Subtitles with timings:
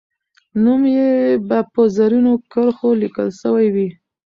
[0.63, 1.07] نوم یې
[1.47, 3.89] به په زرینو کرښو لیکل سوی وي.